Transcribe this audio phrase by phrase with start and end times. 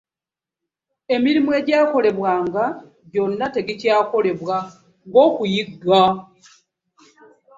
[1.15, 2.65] amirimu egyakolebwanga
[3.11, 4.57] gyonna tegikyakolebwa
[5.07, 6.01] nga okuyigga